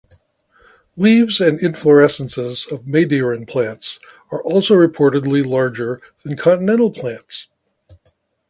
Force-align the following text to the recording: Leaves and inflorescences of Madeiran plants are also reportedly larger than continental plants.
Leaves 0.97 1.39
and 1.39 1.59
inflorescences 1.59 2.65
of 2.71 2.85
Madeiran 2.87 3.45
plants 3.47 3.99
are 4.31 4.41
also 4.41 4.73
reportedly 4.73 5.45
larger 5.45 6.01
than 6.23 6.35
continental 6.35 6.89
plants. 6.89 7.45